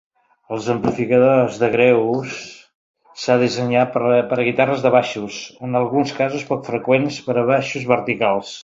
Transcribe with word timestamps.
Els 0.55 0.67
amplificadors 0.73 1.59
de 1.63 1.69
greus 1.75 2.33
s"ha 3.25 3.37
dissenyat 3.45 3.93
per 3.99 4.39
a 4.39 4.49
guitarres 4.49 4.83
de 4.89 4.95
baixos 4.97 5.41
o, 5.51 5.63
en 5.71 5.83
alguns 5.83 6.19
casos 6.23 6.49
poc 6.51 6.67
freqüents, 6.73 7.23
per 7.31 7.41
a 7.45 7.47
baixos 7.55 7.89
verticals. 7.97 8.59